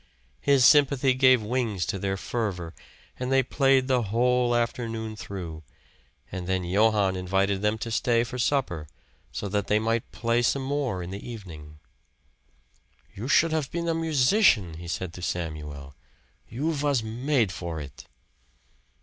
His 0.39 0.65
sympathy 0.65 1.13
gave 1.13 1.43
wings 1.43 1.85
to 1.85 1.99
their 1.99 2.17
fervor, 2.17 2.73
and 3.19 3.31
they 3.31 3.43
played 3.43 3.87
the 3.87 4.01
whole 4.01 4.55
afternoon 4.55 5.15
through, 5.15 5.61
and 6.31 6.47
then 6.47 6.63
Johann 6.63 7.15
invited 7.15 7.61
them 7.61 7.77
to 7.77 7.91
stay 7.91 8.23
to 8.23 8.39
supper, 8.39 8.87
so 9.31 9.47
that 9.49 9.67
they 9.67 9.77
might 9.77 10.11
play 10.11 10.41
some 10.41 10.63
more 10.63 11.03
in 11.03 11.11
the 11.11 11.23
evening. 11.29 11.77
"You 13.13 13.27
should 13.27 13.51
haf 13.51 13.69
been 13.69 13.87
a 13.87 13.93
musician," 13.93 14.73
he 14.77 14.87
said 14.87 15.13
to 15.13 15.21
Samuel. 15.21 15.93
"You 16.49 16.73
vas 16.73 17.03
made 17.03 17.51
for 17.51 17.79
it." 17.79 18.07